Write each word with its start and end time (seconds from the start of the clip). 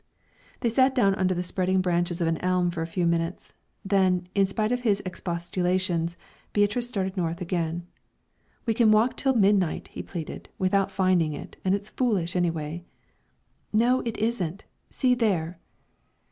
They 0.61 0.69
sat 0.69 0.95
down 0.95 1.13
under 1.13 1.35
the 1.35 1.43
spreading 1.43 1.79
branches 1.79 2.21
of 2.21 2.27
an 2.27 2.39
elm 2.39 2.71
for 2.71 2.81
a 2.81 2.87
few 2.87 3.05
minutes, 3.05 3.53
then, 3.85 4.25
in 4.33 4.47
spite 4.47 4.71
of 4.71 4.81
his 4.81 4.99
expostulations, 5.05 6.17
Beatrice 6.53 6.89
started 6.89 7.15
north 7.15 7.39
again. 7.39 7.85
"We 8.65 8.73
can 8.73 8.89
walk 8.89 9.15
till 9.15 9.35
midnight," 9.35 9.89
he 9.89 10.01
pleaded, 10.01 10.49
"without 10.57 10.89
finding 10.89 11.33
it, 11.33 11.57
and 11.63 11.75
it's 11.75 11.91
foolish, 11.91 12.35
anyway." 12.35 12.83
"No, 13.71 13.99
it 13.99 14.17
isn't; 14.17 14.65
see 14.89 15.13
there!" 15.13 15.59